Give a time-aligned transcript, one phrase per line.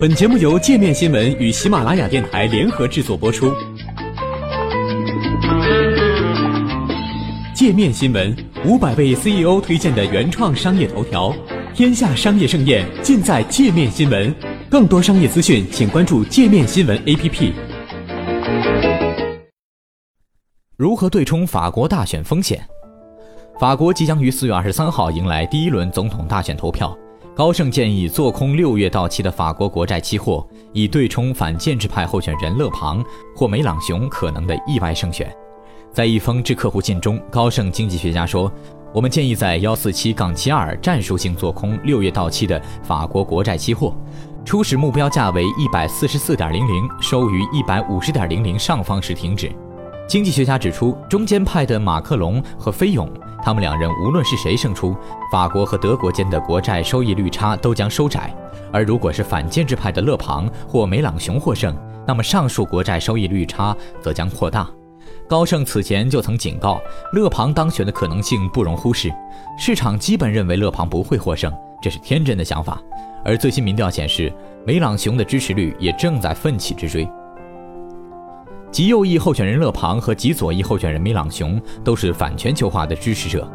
[0.00, 3.52] 本节目由界面新闻与喜马拉雅电台联合制作播出。
[7.52, 8.32] 界面新闻
[8.64, 11.34] 五百位 CEO 推荐的原创商业头条，
[11.74, 14.32] 天下商业盛宴尽在界面新闻。
[14.70, 17.52] 更多商业资讯，请关注界面新闻 APP。
[20.76, 22.64] 如何对冲法国大选风险？
[23.58, 26.96] 法国即将于四月二十三号迎来第一轮总统大选投票。
[27.38, 33.00] 高盛建议做空六月到期的法国国债期货，以对冲反建制派候选人勒庞
[33.36, 35.32] 或梅朗雄可能的意外胜选。
[35.92, 38.52] 在一封致客户信中，高盛经济学家说
[38.92, 43.94] ：“我们建议在幺四七杠七二战术性做空六月到期的法国国债期货，
[44.44, 49.48] 初始目标价为一百四十四点零零，收于一百五十点零零上方时停止。”
[50.08, 53.08] 经济学家指出，中间派的马克龙和菲永。
[53.40, 54.96] 他们两人无论是谁胜出，
[55.30, 58.30] 法国和德国间的国债收益率差都将收窄；
[58.72, 64.68] 而如果是反建制派的勒庞或梅朗雄获胜，那么上述国债收益率差则将扩大。
[65.28, 66.80] 高盛此前就曾警告，
[67.12, 69.12] 勒庞当选的可能性不容忽视。
[69.58, 72.80] 市场基本认为勒庞不会获胜，这是天真的想法。
[73.22, 74.32] 而最新民调显示，
[74.64, 77.06] 梅朗雄的支持率也正在奋起直追。
[78.70, 83.50] 极右翼候选人勒庞和极左翼候选人梅朗雄都是反全球化的支持者。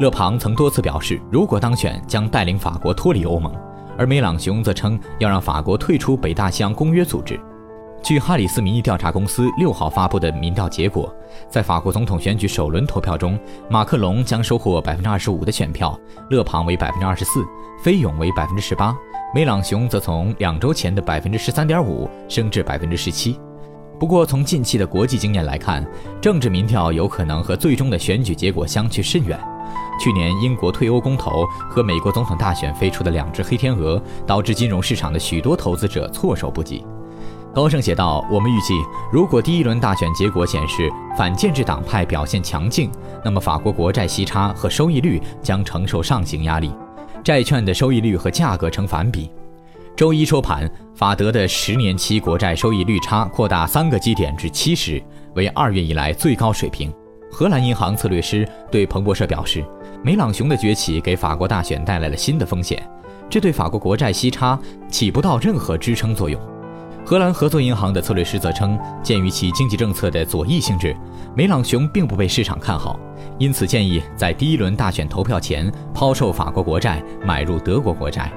[0.00, 3.54] 勒庞曾多次表示，如果当选将带领法国脱离欧盟，
[3.96, 7.38] 而梅朗雄则称要让法国退出北大西洋公约组织。
[8.02, 11.14] 据哈里斯民意调查公司六号发布的民调结果，
[11.48, 13.38] 在法国总统选举首轮投票中，
[13.70, 15.96] 马克龙将收获百分之二十五的选票，
[16.30, 17.44] 勒庞为百分之二十四，
[17.84, 18.96] 菲永为百分之十八，
[19.32, 23.38] 梅朗雄则从两周前的百分之十三点五升至百分之十七。
[24.00, 25.86] 不过，从近期的国际经验来看，
[26.20, 29.38] 政治民调有可能和最终的选举结果相去甚远。
[30.02, 36.84] 去年英国退欧公投和美国总统大选飞出的两只黑天鹅，导致金融市场的许多投资者措手不及。
[37.54, 38.74] 高盛写道：“我们预计，
[39.12, 42.90] 如果第一轮大选结果显示反建制党派表现强劲，
[43.24, 46.72] 那么法国国债息差和收益率将承受上行压力，
[47.22, 49.30] 债券的收益率和价格成反比。”
[49.94, 55.00] 周一收盘，法德的十年期国债收益率差扩大三个基点至七十，
[55.34, 56.92] 为二月以来最高水平。
[57.34, 59.64] 荷兰银行策略师对彭博社表示，
[60.04, 62.82] 梅朗雄的崛起给法国大选带来了新的风险，
[63.30, 64.58] 这对法国国债息差
[64.88, 66.40] 起不到任何支撑作用。
[67.04, 70.96] 荷兰合作银行的策略师则称，鉴于其经济政策的左翼性质，
[71.36, 72.98] 梅朗雄并不被市场看好，
[73.38, 78.32] 因此建议在第一轮大选投票前抛售法国国债，买入德国国债。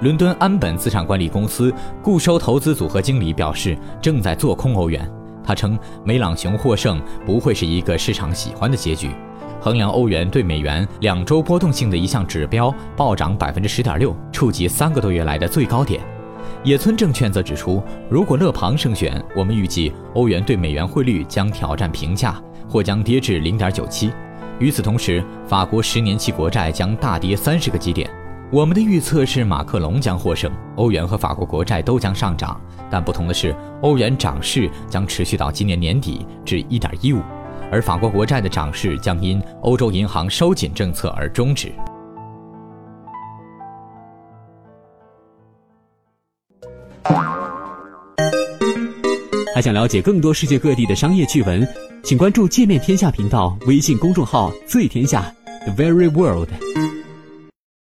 [0.00, 1.70] 伦敦安本资产管理公司
[2.02, 5.06] 固收投资组合经理表示，正在做空欧元。
[5.44, 9.10] 他称，梅朗雄获胜不会是一个市场喜欢的结局。
[9.60, 16.00] 衡量欧元对美元两周波动性的一项指标暴涨百分之十点六，触及三个多月来的最高点。
[16.64, 24.10] 野村证券则指出，如果勒庞胜选，我们预计欧元对美元汇率将挑战平价，或将跌至零点九七。
[24.58, 28.10] 与此同时，法国十年期国债将大跌三十个基点。
[28.50, 32.60] 我们的预测是马克龙将获胜，欧元和法国国债都将上涨，
[32.90, 37.20] 但不同的是，欧元涨势将持续到今年年底至一点一五，
[37.70, 41.72] 而法国国债的涨势将因欧洲银行收紧政策而终止。
[49.54, 51.66] 还想了解更多世界各地的商业趣闻，
[52.02, 55.22] 请关注“界面天下”频道微信公众号“最天下
[55.64, 56.48] The Very World”。